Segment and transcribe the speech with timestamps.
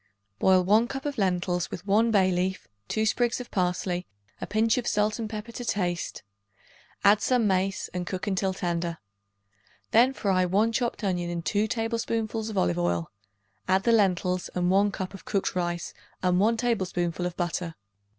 [0.39, 4.07] Boil 1 cup of lentils with 1 bay leaf, 2 sprigs of parsley,
[4.41, 6.23] a pinch of salt and pepper to taste;
[7.03, 8.97] add some mace and cook until tender.
[9.91, 13.11] Then fry 1 chopped onion in 2 tablespoonfuls of olive oil;
[13.67, 15.93] add the lentils and 1 cup of cooked rice
[16.23, 17.75] and 1 tablespoonful of butter.